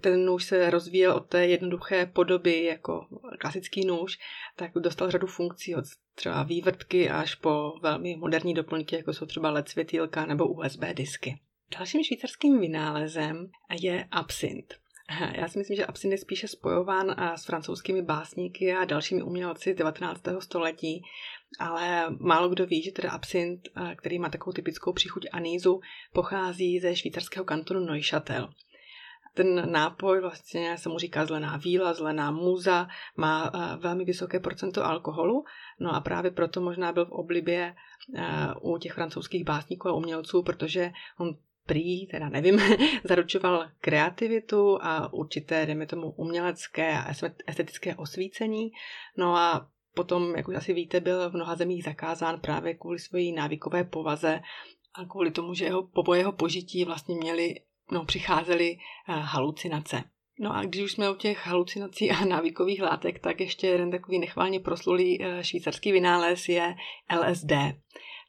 ten 0.00 0.24
nůž 0.24 0.44
se 0.44 0.70
rozvíjel 0.70 1.12
od 1.12 1.28
té 1.28 1.46
jednoduché 1.46 2.06
podoby 2.06 2.64
jako 2.64 3.06
klasický 3.40 3.86
nůž, 3.86 4.18
tak 4.56 4.72
dostal 4.74 5.10
řadu 5.10 5.26
funkcí 5.26 5.74
od 5.74 5.84
třeba 6.14 6.42
vývrtky 6.42 7.10
až 7.10 7.34
po 7.34 7.72
velmi 7.82 8.16
moderní 8.16 8.54
doplňky, 8.54 8.96
jako 8.96 9.12
jsou 9.12 9.26
třeba 9.26 9.50
LED 9.50 9.68
světýlka 9.68 10.26
nebo 10.26 10.48
USB 10.48 10.84
disky. 10.92 11.40
Dalším 11.78 12.04
švýcarským 12.04 12.60
vynálezem 12.60 13.50
je 13.80 14.08
absint. 14.10 14.74
Já 15.34 15.48
si 15.48 15.58
myslím, 15.58 15.76
že 15.76 15.86
absint 15.86 16.12
je 16.12 16.18
spíše 16.18 16.48
spojován 16.48 17.16
s 17.36 17.44
francouzskými 17.44 18.02
básníky 18.02 18.72
a 18.72 18.84
dalšími 18.84 19.22
umělci 19.22 19.72
z 19.72 19.76
19. 19.76 20.22
století, 20.38 21.02
ale 21.58 22.06
málo 22.20 22.48
kdo 22.48 22.66
ví, 22.66 22.82
že 22.82 22.92
teda 22.92 23.10
absint, 23.10 23.68
který 23.96 24.18
má 24.18 24.28
takovou 24.28 24.52
typickou 24.52 24.92
příchuť 24.92 25.26
anízu, 25.32 25.80
pochází 26.12 26.80
ze 26.80 26.96
švýcarského 26.96 27.44
kantonu 27.44 27.80
Neuchâtel. 27.80 28.48
Ten 29.36 29.72
nápoj 29.72 30.20
vlastně 30.20 30.78
se 30.78 30.88
mu 30.88 30.98
říká 30.98 31.26
zelená 31.26 31.56
víla, 31.56 31.94
zelená 31.94 32.30
muza, 32.30 32.88
má 33.16 33.50
eh, 33.54 33.76
velmi 33.76 34.04
vysoké 34.04 34.40
procento 34.40 34.84
alkoholu, 34.84 35.44
no 35.80 35.94
a 35.94 36.00
právě 36.00 36.30
proto 36.30 36.60
možná 36.60 36.92
byl 36.92 37.06
v 37.06 37.12
oblibě 37.12 37.74
eh, 38.14 38.24
u 38.60 38.78
těch 38.78 38.92
francouzských 38.92 39.44
básníků 39.44 39.88
a 39.88 39.92
umělců, 39.92 40.42
protože 40.42 40.92
on 41.18 41.36
prý, 41.66 42.06
teda 42.06 42.28
nevím, 42.28 42.60
zaručoval 43.04 43.68
kreativitu 43.80 44.78
a 44.82 45.12
určité, 45.12 45.66
dejme 45.66 45.86
tomu, 45.86 46.10
umělecké 46.10 46.98
a 46.98 47.10
estetické 47.46 47.94
osvícení. 47.94 48.72
No 49.16 49.36
a 49.36 49.68
potom, 49.94 50.36
jak 50.36 50.48
už 50.48 50.54
asi 50.54 50.72
víte, 50.72 51.00
byl 51.00 51.30
v 51.30 51.34
mnoha 51.34 51.56
zemích 51.56 51.84
zakázán 51.84 52.40
právě 52.40 52.74
kvůli 52.74 52.98
své 52.98 53.20
návykové 53.36 53.84
povaze 53.84 54.40
a 54.94 55.04
kvůli 55.04 55.30
tomu, 55.30 55.54
že 55.54 55.64
jeho, 55.64 55.82
po 55.82 56.14
jeho 56.14 56.32
požití 56.32 56.84
vlastně 56.84 57.16
měli 57.16 57.54
no, 57.90 58.04
přicházely 58.04 58.78
eh, 59.08 59.12
halucinace. 59.12 60.04
No 60.40 60.56
a 60.56 60.62
když 60.62 60.82
už 60.82 60.92
jsme 60.92 61.10
u 61.10 61.14
těch 61.14 61.46
halucinací 61.46 62.10
a 62.10 62.24
návykových 62.28 62.82
látek, 62.82 63.18
tak 63.18 63.40
ještě 63.40 63.66
jeden 63.66 63.90
takový 63.90 64.18
nechválně 64.18 64.60
proslulý 64.60 65.22
eh, 65.22 65.44
švýcarský 65.44 65.92
vynález 65.92 66.48
je 66.48 66.74
LSD. 67.20 67.52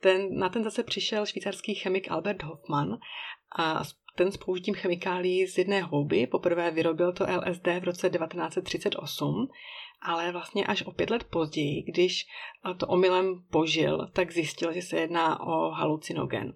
Ten, 0.01 0.39
na 0.39 0.49
ten 0.49 0.63
zase 0.63 0.83
přišel 0.83 1.25
švýcarský 1.25 1.75
chemik 1.75 2.11
Albert 2.11 2.43
Hoffman 2.43 2.97
a 3.57 3.83
ten 4.15 4.31
s 4.31 4.37
použitím 4.37 4.73
chemikálií 4.73 5.47
z 5.47 5.57
jedné 5.57 5.81
houby 5.81 6.27
poprvé 6.27 6.71
vyrobil 6.71 7.13
to 7.13 7.23
LSD 7.23 7.67
v 7.79 7.83
roce 7.83 8.09
1938, 8.09 9.47
ale 10.01 10.31
vlastně 10.31 10.65
až 10.65 10.83
o 10.83 10.91
pět 10.91 11.09
let 11.09 11.23
později, 11.23 11.83
když 11.83 12.25
to 12.77 12.87
omylem 12.87 13.43
požil, 13.51 14.07
tak 14.13 14.31
zjistil, 14.31 14.73
že 14.73 14.81
se 14.81 14.99
jedná 14.99 15.39
o 15.39 15.69
halucinogen. 15.69 16.53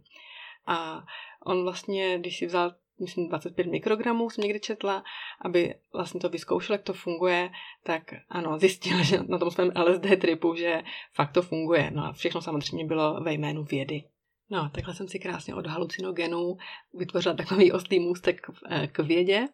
A 0.68 1.04
on 1.46 1.64
vlastně, 1.64 2.20
když 2.20 2.38
si 2.38 2.46
vzal 2.46 2.72
myslím 3.00 3.30
25 3.30 3.68
mikrogramů 3.68 4.30
jsem 4.30 4.44
někdy 4.44 4.60
četla, 4.60 5.04
aby 5.42 5.76
vlastně 5.94 6.20
to 6.20 6.30
vyzkoušel, 6.30 6.74
jak 6.74 6.84
to 6.84 6.94
funguje, 6.94 7.50
tak 7.84 8.14
ano, 8.30 8.60
zjistil, 8.60 9.04
že 9.04 9.20
na 9.28 9.38
tom 9.38 9.52
svém 9.52 9.72
LSD 9.76 10.06
tripu, 10.22 10.56
že 10.56 10.84
fakt 11.14 11.32
to 11.32 11.42
funguje. 11.42 11.92
No 11.92 12.06
a 12.06 12.14
všechno 12.14 12.42
samozřejmě 12.42 12.86
bylo 12.86 13.22
ve 13.22 13.34
jménu 13.34 13.64
vědy. 13.64 14.04
No, 14.52 14.70
takhle 14.70 14.94
jsem 14.94 15.08
si 15.08 15.20
krásně 15.20 15.56
od 15.56 15.68
halucinogenů 15.68 16.58
vytvořila 16.94 17.36
takový 17.36 17.72
ostrý 17.72 18.00
můstek 18.00 18.48
eh, 18.70 18.88
k 18.88 19.00
vědě, 19.00 19.48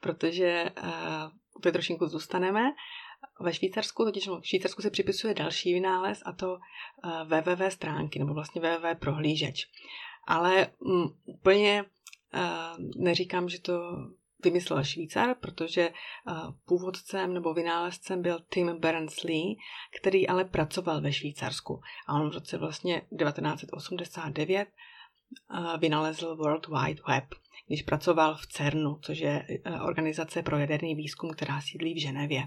protože 0.00 0.70
uh, 0.82 1.60
to 1.62 1.72
trošinku 1.72 2.06
zůstaneme. 2.06 2.60
Ve 3.40 3.52
Švýcarsku, 3.54 4.04
totiž 4.04 4.28
v 4.28 4.40
Švýcarsku 4.42 4.82
se 4.82 4.90
připisuje 4.90 5.34
další 5.34 5.74
vynález 5.74 6.22
a 6.26 6.32
to 6.32 6.58
eh, 7.04 7.24
www 7.24 7.68
stránky, 7.68 8.18
nebo 8.18 8.34
vlastně 8.34 8.60
www 8.60 8.94
prohlížeč. 8.98 9.68
Ale 10.26 10.66
um, 10.78 11.16
úplně 11.24 11.84
neříkám, 12.96 13.48
že 13.48 13.60
to 13.60 13.72
vymyslel 14.44 14.84
Švýcar, 14.84 15.36
protože 15.40 15.90
původcem 16.64 17.34
nebo 17.34 17.54
vynálezcem 17.54 18.22
byl 18.22 18.38
Tim 18.54 18.68
Berners-Lee, 18.68 19.56
který 20.00 20.28
ale 20.28 20.44
pracoval 20.44 21.00
ve 21.00 21.12
Švýcarsku. 21.12 21.80
A 22.06 22.14
on 22.14 22.30
v 22.30 22.34
roce 22.34 22.58
vlastně 22.58 23.02
1989 23.18 24.68
vynalezl 25.78 26.36
World 26.36 26.66
Wide 26.66 27.02
Web, 27.08 27.24
když 27.66 27.82
pracoval 27.82 28.36
v 28.36 28.46
CERNu, 28.46 28.98
což 29.02 29.18
je 29.18 29.46
organizace 29.84 30.42
pro 30.42 30.58
jaderný 30.58 30.94
výzkum, 30.94 31.30
která 31.30 31.60
sídlí 31.60 31.94
v 31.94 32.00
Ženevě. 32.00 32.42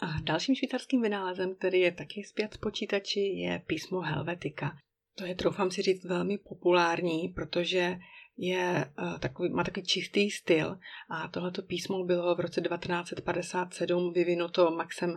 A 0.00 0.06
dalším 0.22 0.54
švýcarským 0.54 1.02
vynálezem, 1.02 1.54
který 1.54 1.80
je 1.80 1.92
taky 1.92 2.24
zpět 2.24 2.54
z 2.54 2.56
počítači, 2.56 3.20
je 3.20 3.62
písmo 3.66 4.00
Helvetica. 4.00 4.76
To 5.18 5.24
je, 5.24 5.34
troufám 5.34 5.70
si 5.70 5.82
říct, 5.82 6.04
velmi 6.04 6.38
populární, 6.38 7.28
protože 7.28 7.98
je 8.42 8.92
uh, 8.98 9.18
takový, 9.18 9.48
má 9.48 9.64
takový 9.64 9.86
čistý 9.86 10.30
styl 10.30 10.78
a 11.08 11.28
tohleto 11.28 11.62
písmo 11.62 12.04
bylo 12.04 12.34
v 12.34 12.40
roce 12.40 12.60
1957 12.60 14.12
vyvinuto 14.12 14.70
Maxem 14.70 15.16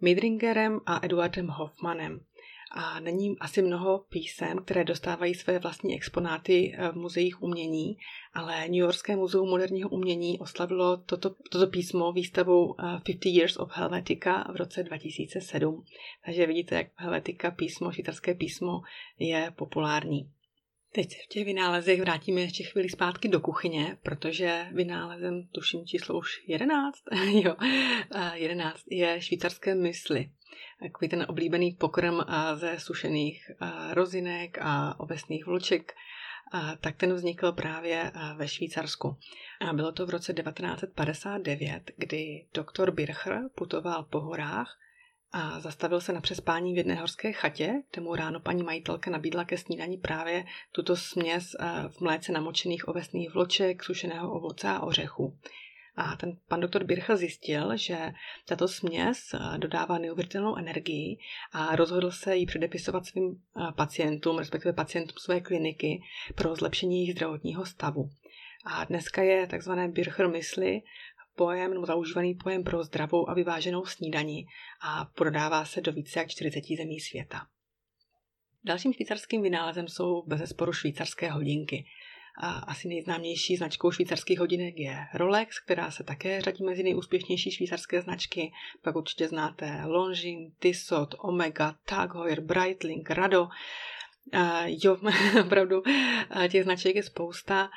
Midringerem 0.00 0.80
a 0.86 1.00
Eduardem 1.02 1.48
Hoffmanem. 1.48 2.20
A 2.70 3.00
není 3.00 3.38
asi 3.38 3.62
mnoho 3.62 3.98
písem, 3.98 4.58
které 4.58 4.84
dostávají 4.84 5.34
své 5.34 5.58
vlastní 5.58 5.96
exponáty 5.96 6.74
eh, 6.74 6.88
v 6.88 6.94
muzeích 6.94 7.42
umění, 7.42 7.96
ale 8.32 8.62
New 8.62 8.74
Yorkské 8.74 9.16
muzeum 9.16 9.48
moderního 9.48 9.88
umění 9.88 10.38
oslavilo 10.38 10.96
toto, 10.96 11.30
toto 11.50 11.66
písmo 11.66 12.12
výstavou 12.12 12.74
50 12.74 13.08
eh, 13.08 13.28
Years 13.28 13.56
of 13.56 13.70
Helvetica 13.72 14.52
v 14.52 14.56
roce 14.56 14.82
2007. 14.82 15.84
Takže 16.24 16.46
vidíte, 16.46 16.74
jak 16.74 16.86
Helvetica 16.94 17.50
písmo, 17.50 17.92
švýcarské 17.92 18.34
písmo 18.34 18.80
je 19.18 19.52
populární. 19.56 20.30
Teď 20.92 21.10
se 21.10 21.18
v 21.24 21.26
těch 21.26 21.44
vynálezech 21.44 22.00
vrátíme 22.00 22.40
ještě 22.40 22.64
chvíli 22.64 22.88
zpátky 22.88 23.28
do 23.28 23.40
kuchyně, 23.40 23.98
protože 24.02 24.66
vynálezem, 24.72 25.48
tuším 25.52 25.86
číslo 25.86 26.18
už 26.18 26.42
11, 26.46 26.98
jo, 27.32 27.56
11 28.34 28.82
je 28.90 29.22
švýcarské 29.22 29.74
mysli. 29.74 30.30
Takový 30.82 31.08
ten 31.08 31.26
oblíbený 31.28 31.72
pokrm 31.72 32.18
ze 32.54 32.80
sušených 32.80 33.50
rozinek 33.92 34.58
a 34.60 35.00
ovesných 35.00 35.46
vloček, 35.46 35.94
tak 36.80 36.96
ten 36.96 37.14
vznikl 37.14 37.52
právě 37.52 38.12
ve 38.36 38.48
Švýcarsku. 38.48 39.16
A 39.68 39.72
bylo 39.72 39.92
to 39.92 40.06
v 40.06 40.10
roce 40.10 40.34
1959, 40.34 41.90
kdy 41.96 42.46
doktor 42.54 42.90
Bircher 42.90 43.40
putoval 43.54 44.02
po 44.02 44.20
horách 44.20 44.78
a 45.32 45.60
zastavil 45.60 46.00
se 46.00 46.12
na 46.12 46.20
přespání 46.20 46.74
v 46.74 46.76
jedné 46.76 46.94
horské 46.94 47.32
chatě, 47.32 47.82
kde 47.92 48.02
mu 48.02 48.14
ráno 48.14 48.40
paní 48.40 48.62
majitelka 48.62 49.10
nabídla 49.10 49.44
ke 49.44 49.58
snídani 49.58 49.96
právě 49.96 50.44
tuto 50.72 50.96
směs 50.96 51.56
eh, 51.60 51.88
v 51.88 52.00
mléce 52.00 52.32
namočených 52.32 52.88
ovesných 52.88 53.34
vloček, 53.34 53.84
sušeného 53.84 54.32
ovoce 54.32 54.68
a 54.68 54.80
ořechu. 54.80 55.38
A 55.96 56.16
ten 56.16 56.38
pan 56.48 56.60
doktor 56.60 56.84
Bircha 56.84 57.16
zjistil, 57.16 57.76
že 57.76 58.12
tato 58.46 58.68
směs 58.68 59.34
eh, 59.34 59.58
dodává 59.58 59.98
neuvěřitelnou 59.98 60.56
energii 60.56 61.18
a 61.52 61.76
rozhodl 61.76 62.10
se 62.10 62.36
ji 62.36 62.46
předepisovat 62.46 63.06
svým 63.06 63.34
eh, 63.34 63.72
pacientům, 63.72 64.38
respektive 64.38 64.72
pacientům 64.72 65.18
své 65.18 65.40
kliniky 65.40 66.00
pro 66.34 66.54
zlepšení 66.54 67.00
jejich 67.00 67.14
zdravotního 67.14 67.66
stavu. 67.66 68.10
A 68.64 68.84
dneska 68.84 69.22
je 69.22 69.46
takzvané 69.46 69.88
Bircher 69.88 70.28
mysli 70.28 70.82
pojem 71.38 71.74
nebo 71.74 71.86
zaužívaný 71.86 72.34
pojem 72.34 72.64
pro 72.64 72.84
zdravou 72.84 73.30
a 73.30 73.34
vyváženou 73.34 73.84
snídaní 73.84 74.46
a 74.82 75.04
prodává 75.04 75.64
se 75.64 75.80
do 75.80 75.92
více 75.92 76.18
jak 76.18 76.28
40 76.28 76.64
zemí 76.78 77.00
světa. 77.00 77.46
Dalším 78.64 78.92
švýcarským 78.92 79.42
vynálezem 79.42 79.88
jsou 79.88 80.22
bezesporu 80.26 80.72
švýcarské 80.72 81.30
hodinky. 81.30 81.84
A 82.40 82.50
asi 82.50 82.88
nejznámější 82.88 83.56
značkou 83.56 83.90
švýcarských 83.90 84.38
hodinek 84.38 84.74
je 84.78 85.06
Rolex, 85.14 85.60
která 85.60 85.90
se 85.90 86.04
také 86.04 86.40
řadí 86.40 86.64
mezi 86.64 86.82
nejúspěšnější 86.82 87.50
švýcarské 87.50 88.02
značky. 88.02 88.52
Pak 88.82 88.96
určitě 88.96 89.28
znáte 89.28 89.82
Longines, 89.86 90.52
Tissot, 90.58 91.14
Omega, 91.18 91.74
Tag 91.84 92.14
Heuer, 92.14 92.40
Breitling, 92.40 93.10
Rado. 93.10 93.42
Uh, 93.42 93.50
jo, 94.66 94.96
opravdu 95.40 95.82
těch 96.48 96.64
značek 96.64 96.96
je 96.96 97.02
spousta 97.02 97.70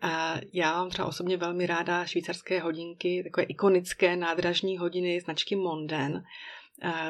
a 0.00 0.34
já 0.52 0.72
mám 0.72 0.90
třeba 0.90 1.08
osobně 1.08 1.36
velmi 1.36 1.66
ráda 1.66 2.06
švýcarské 2.06 2.60
hodinky, 2.60 3.22
takové 3.24 3.44
ikonické 3.44 4.16
nádražní 4.16 4.78
hodiny 4.78 5.20
značky 5.20 5.56
Monden 5.56 6.24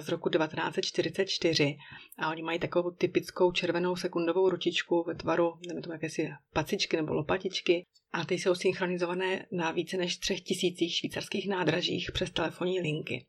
z 0.01 0.09
roku 0.09 0.29
1944 0.29 1.77
a 2.19 2.31
oni 2.31 2.43
mají 2.43 2.59
takovou 2.59 2.91
typickou 2.91 3.53
červenou 3.53 3.97
sekundovou 3.97 4.49
ručičku 4.49 5.05
ve 5.07 5.15
tvaru, 5.15 5.55
nevím 5.69 5.83
tomu, 5.83 5.93
jakési 5.93 6.31
pacičky 6.53 6.97
nebo 6.97 7.15
lopatičky 7.15 7.87
a 8.13 8.25
ty 8.25 8.35
jsou 8.35 8.55
synchronizované 8.55 9.47
na 9.53 9.71
více 9.71 9.97
než 9.97 10.17
třech 10.17 10.41
tisících 10.41 10.95
švýcarských 10.95 11.49
nádražích 11.49 12.13
přes 12.13 12.31
telefonní 12.31 12.81
linky. 12.81 13.27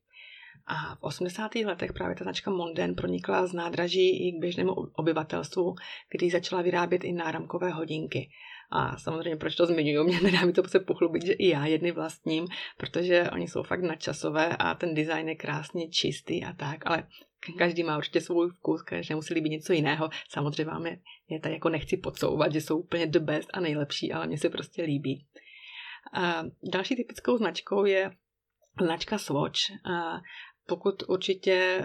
A 0.68 0.96
v 0.96 1.04
80. 1.04 1.56
letech 1.56 1.94
právě 1.94 2.16
ta 2.16 2.24
značka 2.24 2.52
Monden 2.52 2.96
pronikla 2.96 3.48
z 3.48 3.54
nádraží 3.54 4.28
i 4.28 4.32
k 4.32 4.40
běžnému 4.40 4.72
obyvatelstvu, 4.74 5.76
když 6.10 6.32
začala 6.32 6.62
vyrábět 6.62 7.04
i 7.04 7.12
náramkové 7.12 7.70
hodinky. 7.70 8.30
A 8.72 8.98
samozřejmě, 8.98 9.36
proč 9.36 9.56
to 9.56 9.66
zmiňuju, 9.66 10.04
mě 10.04 10.22
nedá 10.22 10.46
mi 10.46 10.54
to 10.54 10.68
se 10.68 10.80
pochlubit, 10.80 11.26
že 11.26 11.34
i 11.34 11.50
já 11.50 11.66
jedny 11.66 11.92
vlastním, 11.92 12.48
protože 12.78 13.30
oni 13.34 13.48
jsou 13.48 13.64
fakt 13.64 13.82
nadčasové 13.82 14.58
a 14.58 14.76
ten 14.76 14.96
design 14.96 15.30
je 15.30 15.36
krásně 15.36 15.90
čistý 15.90 16.44
a 16.44 16.54
tak, 16.54 16.86
ale 16.86 17.08
každý 17.58 17.84
má 17.84 17.98
určitě 17.98 18.22
svůj 18.22 18.50
vkus, 18.50 18.82
každý 18.82 19.16
musí 19.16 19.34
líbit 19.34 19.50
něco 19.50 19.74
jiného. 19.74 20.10
Samozřejmě 20.30 20.66
máme, 20.66 20.98
je 21.30 21.40
tady 21.40 21.54
jako 21.54 21.70
nechci 21.70 21.98
podsouvat, 21.98 22.54
že 22.54 22.62
jsou 22.62 22.80
úplně 22.80 23.08
the 23.08 23.20
best 23.20 23.50
a 23.54 23.60
nejlepší, 23.60 24.14
ale 24.14 24.28
mně 24.28 24.38
se 24.38 24.50
prostě 24.50 24.84
líbí. 24.84 25.26
A 26.14 26.44
další 26.74 26.96
typickou 26.96 27.38
značkou 27.38 27.86
je 27.86 28.12
značka 28.82 29.18
Swatch. 29.18 29.60
A 29.92 30.22
pokud 30.68 31.04
určitě 31.08 31.82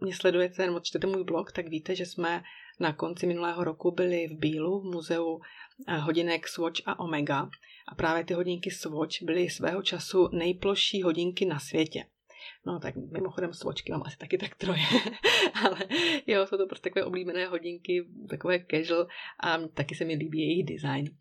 mě 0.00 0.14
sledujete 0.14 0.66
nebo 0.66 0.80
čtete 0.80 1.06
můj 1.06 1.24
blog, 1.24 1.52
tak 1.52 1.68
víte, 1.68 1.94
že 1.94 2.06
jsme 2.06 2.42
na 2.80 2.92
konci 2.92 3.26
minulého 3.26 3.64
roku 3.64 3.90
byli 3.90 4.28
v 4.28 4.38
Bílu 4.38 4.80
v 4.80 4.84
muzeu 4.84 5.40
eh, 5.88 5.98
hodinek 5.98 6.48
Swatch 6.48 6.80
a 6.86 6.98
Omega. 6.98 7.48
A 7.88 7.94
právě 7.94 8.24
ty 8.24 8.34
hodinky 8.34 8.70
Swatch 8.70 9.22
byly 9.22 9.50
svého 9.50 9.82
času 9.82 10.28
nejplošší 10.32 11.02
hodinky 11.02 11.44
na 11.44 11.58
světě. 11.58 12.04
No 12.66 12.80
tak 12.80 12.94
mimochodem 12.96 13.54
svočky 13.54 13.92
mám 13.92 14.02
asi 14.06 14.16
taky 14.16 14.38
tak 14.38 14.54
troje, 14.54 14.82
ale 15.64 15.78
jo, 16.26 16.46
jsou 16.46 16.56
to 16.56 16.66
prostě 16.66 16.90
takové 16.90 17.04
oblíbené 17.04 17.46
hodinky, 17.46 18.06
takové 18.30 18.64
casual 18.70 19.06
a 19.40 19.58
taky 19.58 19.94
se 19.94 20.04
mi 20.04 20.14
líbí 20.14 20.38
jejich 20.38 20.64
design. 20.64 21.16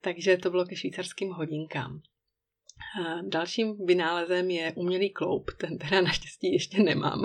Takže 0.00 0.36
to 0.36 0.50
bylo 0.50 0.64
ke 0.64 0.76
švýcarským 0.76 1.30
hodinkám. 1.30 2.02
Dalším 3.22 3.86
vynálezem 3.86 4.50
je 4.50 4.72
umělý 4.76 5.10
kloup, 5.10 5.50
ten 5.56 5.78
teda 5.78 6.00
naštěstí 6.00 6.52
ještě 6.52 6.82
nemám, 6.82 7.24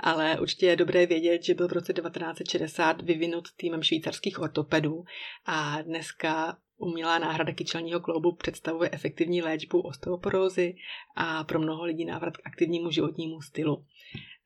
ale 0.00 0.40
určitě 0.40 0.66
je 0.66 0.76
dobré 0.76 1.06
vědět, 1.06 1.44
že 1.44 1.54
byl 1.54 1.68
v 1.68 1.72
roce 1.72 1.92
1960 1.92 3.02
vyvinut 3.02 3.48
týmem 3.56 3.82
švýcarských 3.82 4.38
ortopedů 4.38 5.04
a 5.46 5.82
dneska 5.82 6.58
umělá 6.78 7.18
náhrada 7.18 7.52
kyčelního 7.52 8.00
kloubu 8.00 8.36
představuje 8.36 8.90
efektivní 8.92 9.42
léčbu 9.42 9.80
osteoporózy 9.80 10.76
a 11.16 11.44
pro 11.44 11.60
mnoho 11.60 11.84
lidí 11.84 12.04
návrat 12.04 12.36
k 12.36 12.46
aktivnímu 12.46 12.90
životnímu 12.90 13.40
stylu. 13.40 13.84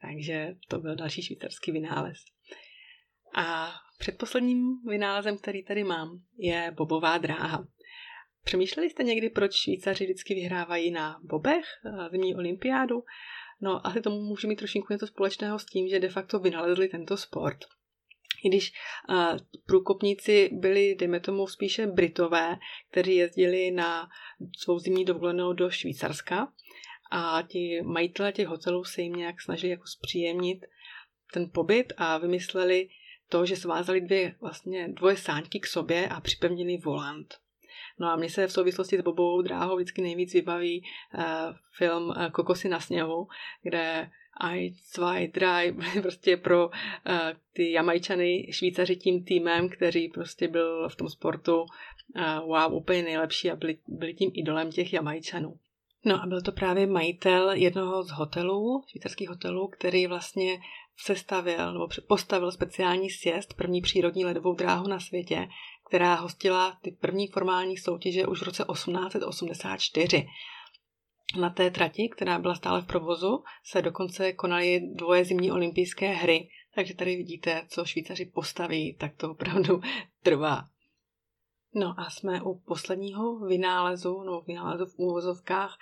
Takže 0.00 0.55
to 0.69 0.79
byl 0.79 0.97
další 0.97 1.23
švýcarský 1.23 1.73
vynález. 1.73 2.19
A 3.35 3.73
předposledním 3.99 4.83
vynálezem, 4.88 5.38
který 5.38 5.64
tady 5.64 5.85
mám, 5.85 6.21
je 6.38 6.75
bobová 6.76 7.19
dráha. 7.19 7.67
Přemýšleli 8.45 8.91
jste 8.91 9.03
někdy, 9.03 9.31
proč 9.31 9.55
Švýcaři 9.55 10.05
vždycky 10.05 10.35
vyhrávají 10.35 10.91
na 10.91 11.21
bobech 11.23 11.65
eh, 11.87 12.09
zimní 12.11 12.35
olympiádu? 12.35 13.05
No, 13.61 13.87
asi 13.87 14.01
tomu 14.01 14.21
může 14.21 14.49
mít 14.49 14.57
trošku 14.57 14.87
něco 14.91 15.07
společného 15.07 15.59
s 15.59 15.65
tím, 15.65 15.89
že 15.89 16.01
de 16.01 16.09
facto 16.09 16.39
vynalezli 16.39 16.89
tento 16.89 17.17
sport. 17.17 17.59
I 18.45 18.49
když 18.49 18.73
uh, 19.09 19.39
průkopníci 19.67 20.51
byli, 20.53 20.95
dejme 20.95 21.21
tomu, 21.21 21.47
spíše 21.47 21.87
Britové, 21.87 22.57
kteří 22.91 23.15
jezdili 23.15 23.71
na 23.71 24.09
svou 24.59 24.79
zimní 24.79 25.05
dovolenou 25.05 25.53
do 25.53 25.71
Švýcarska 25.71 26.53
a 27.11 27.43
ti 27.43 27.83
majitelé 27.83 28.33
těch 28.33 28.47
hotelů 28.47 28.85
se 28.85 29.03
jim 29.03 29.13
nějak 29.13 29.41
snažili 29.41 29.71
jako 29.71 29.87
zpříjemnit 29.87 30.67
ten 31.33 31.51
pobyt 31.55 31.93
a 31.97 32.19
vymysleli 32.19 32.89
to, 33.29 33.47
že 33.47 33.57
svázali 33.57 34.01
dvě, 34.01 34.35
vlastně 34.41 34.89
dvoje 34.89 35.17
sáňky 35.17 35.61
k 35.61 35.67
sobě 35.67 36.09
a 36.09 36.21
připevnili 36.21 36.77
volant. 36.77 37.35
No 38.00 38.09
a 38.09 38.16
mně 38.16 38.30
se 38.30 38.47
v 38.47 38.52
souvislosti 38.52 38.99
s 38.99 39.02
Bobovou 39.02 39.42
dráhou 39.42 39.76
vždycky 39.76 40.02
nejvíc 40.02 40.33
vybaví 40.33 40.83
uh, 41.14 41.23
film 41.78 42.09
uh, 42.09 42.28
Kokosy 42.28 42.69
na 42.69 42.80
sněhu, 42.80 43.28
kde 43.62 44.11
I, 44.40 44.73
zwei, 44.92 45.28
drei, 45.28 45.73
prostě 46.02 46.37
pro 46.37 46.69
uh, 46.69 46.73
ty 47.52 47.73
Jamajčany, 47.73 48.47
Švýcaři 48.50 48.97
tím 48.97 49.25
týmem, 49.25 49.69
který 49.69 50.09
prostě 50.09 50.49
byl 50.49 50.88
v 50.88 50.97
tom 50.97 51.09
sportu 51.09 51.61
uh, 51.61 52.47
wow, 52.47 52.75
úplně 52.75 53.02
nejlepší 53.02 53.50
a 53.50 53.57
byli, 53.57 53.78
byli 53.88 54.14
tím 54.14 54.30
idolem 54.35 54.71
těch 54.71 54.92
Jamajčanů. 54.92 55.57
No 56.04 56.23
a 56.23 56.26
byl 56.26 56.42
to 56.42 56.52
právě 56.52 56.87
majitel 56.87 57.50
jednoho 57.50 58.02
z 58.02 58.11
hotelů, 58.11 58.83
švýcarských 58.87 59.28
hotelů, 59.28 59.69
který 59.69 60.07
vlastně 60.07 60.59
sestavil 60.97 61.73
nebo 61.73 61.88
postavil 62.09 62.52
speciální 62.52 63.11
sjezd, 63.11 63.54
první 63.54 63.80
přírodní 63.80 64.25
ledovou 64.25 64.54
dráhu 64.54 64.88
na 64.88 65.00
světě, 65.00 65.49
která 65.91 66.15
hostila 66.15 66.79
ty 66.83 66.91
první 66.91 67.27
formální 67.27 67.77
soutěže 67.77 68.27
už 68.27 68.41
v 68.41 68.45
roce 68.45 68.65
1884. 68.73 70.27
Na 71.41 71.51
té 71.51 71.71
trati, 71.71 72.09
která 72.09 72.39
byla 72.39 72.55
stále 72.55 72.83
v 72.83 72.87
provozu, 72.87 73.45
se 73.65 73.83
dokonce 73.83 74.33
konaly 74.33 74.81
dvoje 74.95 75.25
zimní 75.25 75.53
olympijské 75.53 76.09
hry, 76.09 76.49
takže 76.75 76.95
tady 76.95 77.17
vidíte, 77.17 77.67
co 77.69 77.85
Švýcaři 77.85 78.25
postaví, 78.25 78.97
tak 79.01 79.17
to 79.17 79.31
opravdu 79.31 79.81
trvá. 80.23 80.65
No 81.75 81.95
a 81.97 82.11
jsme 82.11 82.43
u 82.43 82.55
posledního 82.55 83.39
vynálezu, 83.39 84.23
no 84.23 84.41
vynálezu 84.41 84.87
v 84.87 84.99
úvozovkách. 84.99 85.79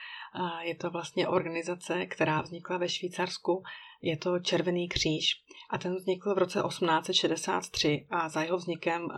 Je 0.61 0.75
to 0.75 0.91
vlastně 0.91 1.29
organizace, 1.29 2.07
která 2.07 2.43
vznikla 2.43 2.79
ve 2.79 2.89
Švýcarsku. 2.89 3.63
Je 4.03 4.17
to 4.17 4.39
Červený 4.39 4.89
kříž. 4.89 5.43
A 5.71 5.79
ten 5.79 5.97
vznikl 5.97 6.35
v 6.35 6.39
roce 6.39 6.63
1863 6.69 8.07
a 8.11 8.29
za 8.29 8.43
jeho 8.43 8.57
vznikem 8.57 9.09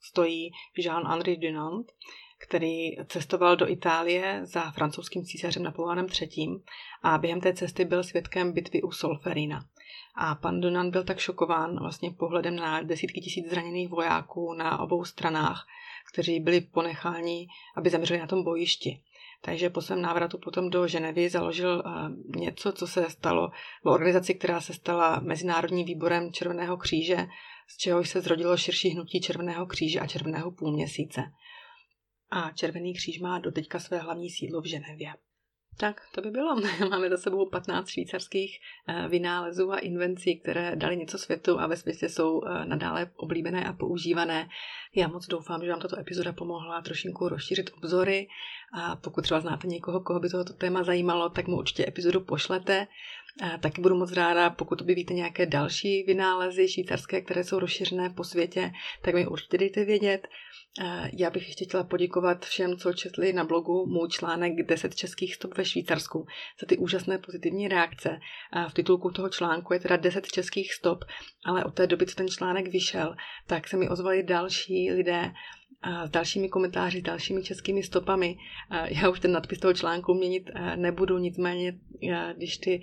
stojí 0.00 0.52
Jean-Henri 0.78 1.38
Dunant, 1.38 1.92
který 2.38 2.96
cestoval 3.06 3.56
do 3.56 3.70
Itálie 3.70 4.40
za 4.42 4.70
francouzským 4.70 5.24
císařem 5.24 5.62
Napoleonem 5.62 6.06
III. 6.20 6.48
a 7.02 7.18
během 7.18 7.40
té 7.40 7.54
cesty 7.54 7.84
byl 7.84 8.04
svědkem 8.04 8.52
bitvy 8.52 8.82
u 8.82 8.92
Solferina. 8.92 9.64
A 10.14 10.34
pan 10.34 10.60
Dunant 10.60 10.92
byl 10.92 11.04
tak 11.04 11.18
šokován 11.18 11.78
vlastně 11.78 12.10
pohledem 12.10 12.56
na 12.56 12.82
desítky 12.82 13.20
tisíc 13.20 13.50
zraněných 13.50 13.88
vojáků 13.88 14.54
na 14.54 14.80
obou 14.80 15.04
stranách, 15.04 15.66
kteří 16.12 16.40
byli 16.40 16.60
ponecháni, 16.60 17.46
aby 17.76 17.90
zemřeli 17.90 18.20
na 18.20 18.26
tom 18.26 18.44
bojišti. 18.44 19.02
Takže 19.42 19.70
po 19.70 19.82
svém 19.82 20.02
návratu 20.02 20.38
potom 20.38 20.70
do 20.70 20.86
Ženevy 20.86 21.28
založil 21.28 21.82
uh, 21.86 22.40
něco, 22.40 22.72
co 22.72 22.86
se 22.86 23.10
stalo 23.10 23.50
v 23.84 23.88
organizaci, 23.88 24.34
která 24.34 24.60
se 24.60 24.74
stala 24.74 25.20
Mezinárodním 25.20 25.86
výborem 25.86 26.32
Červeného 26.32 26.76
kříže, 26.76 27.26
z 27.68 27.76
čehož 27.76 28.08
se 28.08 28.20
zrodilo 28.20 28.56
širší 28.56 28.88
hnutí 28.88 29.20
Červeného 29.20 29.66
kříže 29.66 30.00
a 30.00 30.06
Červeného 30.06 30.50
půlměsíce. 30.50 31.22
A 32.30 32.50
Červený 32.50 32.94
kříž 32.94 33.20
má 33.20 33.38
doteďka 33.38 33.78
své 33.78 33.98
hlavní 33.98 34.30
sídlo 34.30 34.60
v 34.60 34.64
Ženevě. 34.64 35.12
Tak, 35.76 36.00
to 36.12 36.20
by 36.20 36.30
bylo. 36.30 36.56
Máme 36.90 37.10
za 37.10 37.16
sebou 37.16 37.50
15 37.50 37.88
švýcarských 37.88 38.60
eh, 38.88 39.08
vynálezů 39.08 39.72
a 39.72 39.78
invencí, 39.78 40.36
které 40.36 40.76
dali 40.76 40.96
něco 40.96 41.18
světu 41.18 41.60
a 41.60 41.66
ve 41.66 41.76
světě 41.76 42.08
jsou 42.08 42.42
eh, 42.44 42.64
nadále 42.64 43.10
oblíbené 43.16 43.64
a 43.64 43.72
používané. 43.72 44.48
Já 44.94 45.08
moc 45.08 45.26
doufám, 45.26 45.64
že 45.64 45.70
vám 45.70 45.80
tato 45.80 45.98
epizoda 45.98 46.32
pomohla 46.32 46.82
trošinku 46.82 47.28
rozšířit 47.28 47.70
obzory 47.76 48.28
a 48.72 48.96
pokud 48.96 49.22
třeba 49.22 49.40
znáte 49.40 49.66
někoho, 49.66 50.00
koho 50.00 50.20
by 50.20 50.28
tohoto 50.28 50.52
téma 50.52 50.82
zajímalo, 50.84 51.28
tak 51.28 51.46
mu 51.46 51.56
určitě 51.56 51.86
epizodu 51.88 52.20
pošlete. 52.20 52.86
Taky 53.60 53.80
budu 53.80 53.94
moc 53.94 54.12
ráda, 54.12 54.50
pokud 54.50 54.80
objevíte 54.80 55.14
nějaké 55.14 55.46
další 55.46 56.02
vynálezy 56.02 56.68
švýcarské, 56.68 57.20
které 57.20 57.44
jsou 57.44 57.58
rozšířené 57.58 58.10
po 58.10 58.24
světě, 58.24 58.72
tak 59.02 59.14
mi 59.14 59.26
určitě 59.26 59.58
dejte 59.58 59.84
vědět. 59.84 60.28
Já 61.12 61.30
bych 61.30 61.46
ještě 61.48 61.64
chtěla 61.64 61.84
poděkovat 61.84 62.44
všem, 62.44 62.76
co 62.76 62.92
četli 62.92 63.32
na 63.32 63.44
blogu 63.44 63.86
můj 63.86 64.08
článek 64.08 64.66
10 64.66 64.94
českých 64.94 65.34
stop 65.34 65.56
ve 65.56 65.64
Švýcarsku 65.64 66.26
za 66.60 66.66
ty 66.66 66.78
úžasné 66.78 67.18
pozitivní 67.18 67.68
reakce. 67.68 68.20
V 68.68 68.74
titulku 68.74 69.10
toho 69.10 69.28
článku 69.28 69.72
je 69.72 69.80
teda 69.80 69.96
10 69.96 70.26
českých 70.26 70.72
stop, 70.72 71.04
ale 71.44 71.64
od 71.64 71.74
té 71.74 71.86
doby, 71.86 72.06
co 72.06 72.14
ten 72.14 72.28
článek 72.28 72.68
vyšel, 72.68 73.16
tak 73.46 73.68
se 73.68 73.76
mi 73.76 73.88
ozvali 73.88 74.22
další 74.22 74.92
lidé, 74.92 75.32
s 76.06 76.10
dalšími 76.10 76.48
komentáři, 76.48 77.00
s 77.00 77.02
dalšími 77.02 77.42
českými 77.42 77.82
stopami. 77.82 78.38
Já 78.84 79.10
už 79.10 79.20
ten 79.20 79.32
nadpis 79.32 79.58
toho 79.58 79.74
článku 79.74 80.14
měnit 80.14 80.50
nebudu, 80.76 81.18
nicméně 81.18 81.78
když 82.36 82.58
ty 82.58 82.82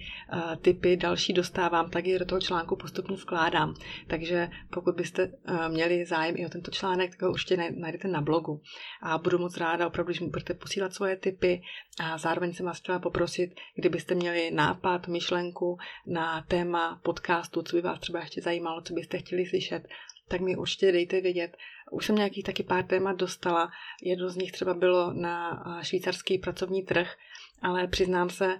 typy 0.61 0.97
další 0.97 1.33
dostávám, 1.33 1.89
tak 1.89 2.05
je 2.05 2.19
do 2.19 2.25
toho 2.25 2.41
článku 2.41 2.75
postupně 2.75 3.15
vkládám. 3.15 3.73
Takže 4.07 4.49
pokud 4.73 4.95
byste 4.95 5.31
měli 5.67 6.05
zájem 6.05 6.35
i 6.37 6.45
o 6.45 6.49
tento 6.49 6.71
článek, 6.71 7.11
tak 7.11 7.21
ho 7.21 7.31
určitě 7.31 7.71
najdete 7.75 8.07
na 8.07 8.21
blogu. 8.21 8.61
A 9.01 9.17
budu 9.17 9.37
moc 9.37 9.57
ráda 9.57 9.87
opravdu, 9.87 10.09
když 10.09 10.19
mi 10.19 10.27
budete 10.27 10.53
posílat 10.53 10.93
svoje 10.93 11.17
typy 11.17 11.61
a 11.99 12.17
zároveň 12.17 12.53
jsem 12.53 12.65
vás 12.65 12.79
chtěla 12.79 12.99
poprosit, 12.99 13.51
kdybyste 13.75 14.15
měli 14.15 14.51
nápad, 14.51 15.07
myšlenku 15.07 15.77
na 16.07 16.41
téma 16.41 17.01
podcastu, 17.03 17.61
co 17.61 17.75
by 17.75 17.81
vás 17.81 17.99
třeba 17.99 18.19
ještě 18.19 18.41
zajímalo, 18.41 18.81
co 18.81 18.93
byste 18.93 19.17
chtěli 19.17 19.45
slyšet, 19.45 19.83
tak 20.27 20.41
mi 20.41 20.55
určitě 20.55 20.91
dejte 20.91 21.21
vědět. 21.21 21.57
Už 21.93 22.05
jsem 22.05 22.15
nějakých 22.15 22.43
taky 22.43 22.63
pár 22.63 22.83
témat 22.83 23.15
dostala. 23.15 23.71
Jedno 24.03 24.29
z 24.29 24.35
nich 24.35 24.51
třeba 24.51 24.73
bylo 24.73 25.13
na 25.13 25.63
švýcarský 25.81 26.37
pracovní 26.37 26.83
trh, 26.83 27.15
ale 27.61 27.87
přiznám 27.87 28.29
se, 28.29 28.59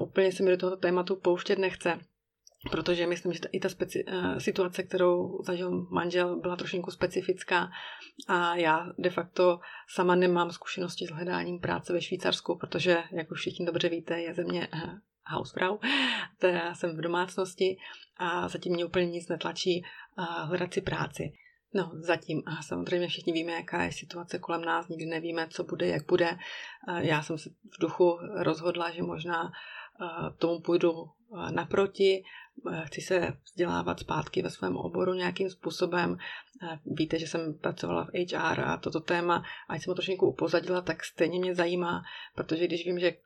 úplně 0.00 0.32
se 0.32 0.42
mi 0.42 0.50
do 0.50 0.56
tohoto 0.56 0.76
tématu 0.76 1.16
pouštět 1.16 1.58
nechce, 1.58 2.00
protože 2.70 3.06
myslím, 3.06 3.32
že 3.32 3.40
i 3.52 3.60
ta 3.60 3.68
speci- 3.68 4.04
situace, 4.38 4.82
kterou 4.82 5.42
zažil 5.42 5.86
manžel, 5.90 6.40
byla 6.40 6.56
trošinku 6.56 6.90
specifická 6.90 7.70
a 8.28 8.56
já 8.56 8.86
de 8.98 9.10
facto 9.10 9.58
sama 9.88 10.14
nemám 10.14 10.50
zkušenosti 10.50 11.06
s 11.06 11.10
hledáním 11.10 11.60
práce 11.60 11.92
ve 11.92 12.02
Švýcarsku, 12.02 12.58
protože, 12.58 13.02
jak 13.12 13.30
už 13.30 13.40
všichni 13.40 13.66
dobře 13.66 13.88
víte, 13.88 14.20
je 14.20 14.34
země 14.34 14.68
Hausfrau, 15.26 15.78
teda 16.38 16.74
jsem 16.74 16.96
v 16.96 17.00
domácnosti 17.00 17.76
a 18.16 18.48
zatím 18.48 18.72
mě 18.72 18.84
úplně 18.84 19.06
nic 19.06 19.28
netlačí 19.28 19.82
hledat 20.44 20.74
si 20.74 20.80
práci. 20.80 21.32
No, 21.76 21.90
zatím. 21.94 22.42
A 22.46 22.62
samozřejmě 22.62 23.08
všichni 23.08 23.32
víme, 23.32 23.52
jaká 23.52 23.82
je 23.82 23.92
situace 23.92 24.38
kolem 24.38 24.64
nás, 24.64 24.88
nikdy 24.88 25.06
nevíme, 25.06 25.48
co 25.50 25.64
bude, 25.64 25.86
jak 25.86 26.06
bude. 26.06 26.38
Já 26.98 27.22
jsem 27.22 27.38
se 27.38 27.50
v 27.50 27.80
duchu 27.80 28.18
rozhodla, 28.34 28.90
že 28.90 29.02
možná 29.02 29.52
tomu 30.38 30.60
půjdu 30.60 31.10
naproti, 31.50 32.24
chci 32.84 33.00
se 33.00 33.36
vzdělávat 33.44 34.00
zpátky 34.00 34.42
ve 34.42 34.50
svém 34.50 34.76
oboru 34.76 35.14
nějakým 35.14 35.50
způsobem. 35.50 36.18
Víte, 36.84 37.18
že 37.18 37.26
jsem 37.26 37.54
pracovala 37.54 38.04
v 38.04 38.32
HR 38.32 38.60
a 38.60 38.76
toto 38.76 39.00
téma, 39.00 39.44
ať 39.68 39.82
jsem 39.82 39.90
ho 39.90 39.94
trošku 39.94 40.26
upozadila, 40.26 40.80
tak 40.80 41.04
stejně 41.04 41.38
mě 41.38 41.54
zajímá, 41.54 42.02
protože 42.34 42.66
když 42.66 42.84
vím, 42.84 42.98
že 42.98 43.16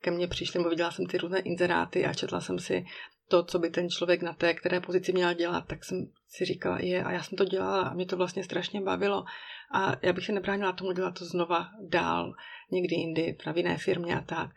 ke 0.00 0.10
mně 0.10 0.28
přišli, 0.28 0.62
bo 0.62 0.68
viděla 0.68 0.90
jsem 0.90 1.06
ty 1.06 1.18
různé 1.18 1.40
inzeráty 1.40 2.06
a 2.06 2.14
četla 2.14 2.40
jsem 2.40 2.58
si 2.58 2.84
to, 3.28 3.44
co 3.44 3.58
by 3.58 3.70
ten 3.70 3.88
člověk 3.88 4.22
na 4.22 4.32
té 4.32 4.54
které 4.54 4.80
pozici 4.80 5.12
měl 5.12 5.34
dělat, 5.34 5.64
tak 5.66 5.84
jsem 5.84 6.06
si 6.28 6.44
říkala, 6.44 6.78
je, 6.80 7.04
a 7.04 7.12
já 7.12 7.22
jsem 7.22 7.38
to 7.38 7.44
dělala 7.44 7.82
a 7.82 7.94
mě 7.94 8.06
to 8.06 8.16
vlastně 8.16 8.44
strašně 8.44 8.80
bavilo. 8.80 9.24
A 9.72 9.96
já 10.02 10.12
bych 10.12 10.24
se 10.24 10.32
nebránila 10.32 10.72
tomu 10.72 10.92
dělat 10.92 11.18
to 11.18 11.24
znova 11.24 11.68
dál, 11.88 12.34
někdy 12.72 12.94
jindy, 12.94 13.36
v 13.52 13.56
jiné 13.56 13.78
firmě 13.78 14.16
a 14.16 14.20
tak. 14.20 14.50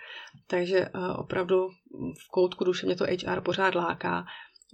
Takže 0.48 0.90
uh, 0.90 1.20
opravdu 1.20 1.70
v 2.26 2.32
koutku 2.32 2.64
duše 2.64 2.86
mě 2.86 2.96
to 2.96 3.06
HR 3.06 3.42
pořád 3.42 3.76
láká. 3.76 4.26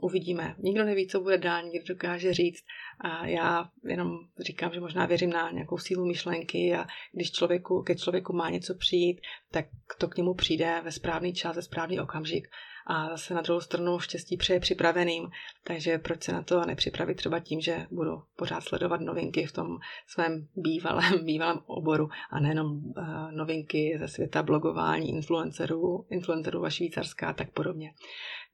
Uvidíme. 0.02 0.56
Nikdo 0.60 0.84
neví, 0.84 1.08
co 1.08 1.20
bude 1.20 1.38
dál, 1.38 1.64
nikdo 1.64 1.94
dokáže 1.94 2.34
říct. 2.34 2.64
A 3.00 3.26
já 3.26 3.70
jenom 3.84 4.10
říkám, 4.40 4.74
že 4.74 4.80
možná 4.80 5.06
věřím 5.06 5.30
na 5.30 5.52
nějakou 5.52 5.78
sílu 5.78 6.06
myšlenky 6.06 6.76
a 6.76 6.86
když 7.12 7.32
člověku, 7.32 7.84
ke 7.84 7.96
člověku 7.96 8.34
má 8.34 8.50
něco 8.50 8.76
přijít, 8.76 9.22
tak 9.52 9.66
to 9.98 10.08
k 10.08 10.18
němu 10.18 10.34
přijde 10.34 10.82
ve 10.84 10.92
správný 10.92 11.34
čas, 11.34 11.56
ve 11.56 11.62
správný 11.62 12.00
okamžik 12.00 12.48
a 12.88 13.10
zase 13.10 13.34
na 13.34 13.42
druhou 13.42 13.62
stranu 13.62 14.00
štěstí 14.00 14.38
přeje 14.38 14.60
připraveným, 14.60 15.30
takže 15.64 15.98
proč 15.98 16.24
se 16.24 16.34
na 16.34 16.44
to 16.44 16.66
nepřipravit 16.66 17.18
třeba 17.18 17.40
tím, 17.40 17.62
že 17.62 17.88
budu 17.92 18.24
pořád 18.36 18.64
sledovat 18.64 19.02
novinky 19.02 19.46
v 19.46 19.52
tom 19.52 19.78
svém 20.08 20.48
bývalém, 20.56 21.26
bývalém 21.26 21.60
oboru 21.66 22.10
a 22.32 22.40
nejenom 22.40 22.68
uh, 22.68 23.32
novinky 23.32 23.98
ze 24.00 24.08
světa 24.08 24.44
blogování 24.44 25.10
influencerů, 25.10 26.06
influencerů 26.10 26.66
a 26.66 26.70
Švýcarská 26.70 27.30
a 27.30 27.34
tak 27.34 27.52
podobně. 27.52 27.94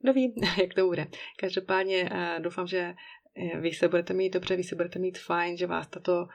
Kdo 0.01 0.13
ví, 0.13 0.35
jak 0.61 0.73
to 0.73 0.85
bude. 0.85 1.07
Každopádně 1.39 2.03
uh, 2.03 2.43
doufám, 2.43 2.67
že 2.67 2.95
eh, 3.35 3.59
vy 3.59 3.71
se 3.71 3.87
budete 3.87 4.13
mít 4.13 4.33
dobře, 4.33 4.55
vy 4.55 4.63
se 4.63 4.75
budete 4.75 4.99
mít 4.99 5.17
fajn, 5.17 5.57
že 5.57 5.67
vás 5.67 5.87
tato 5.87 6.27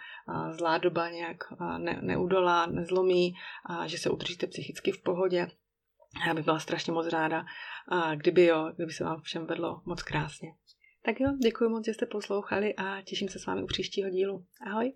zlá 0.51 0.79
doba 0.79 1.11
nějak 1.11 1.37
ne, 1.79 1.99
neudolá, 2.03 2.67
nezlomí, 2.67 3.35
a 3.67 3.87
že 3.87 3.99
se 3.99 4.11
udržíte 4.11 4.47
psychicky 4.47 4.93
v 4.93 5.03
pohodě 5.03 5.49
já 6.27 6.35
bych 6.35 6.45
byla 6.45 6.59
strašně 6.59 6.93
moc 6.93 7.07
ráda, 7.07 7.45
a 7.89 8.15
kdyby 8.15 8.45
jo, 8.45 8.73
kdyby 8.77 8.93
se 8.93 9.05
vám 9.05 9.21
všem 9.21 9.47
vedlo 9.47 9.83
moc 9.85 10.03
krásně. 10.03 10.49
Tak 11.05 11.21
jo, 11.21 11.33
děkuji 11.43 11.71
moc, 11.71 11.87
že 11.87 11.95
jste 11.95 12.07
poslouchali 12.07 12.75
a 12.75 13.03
těším 13.03 13.29
se 13.29 13.39
s 13.39 13.47
vámi 13.47 13.63
u 13.63 13.67
příštího 13.67 14.11
dílu. 14.11 14.47
Ahoj! 14.67 14.93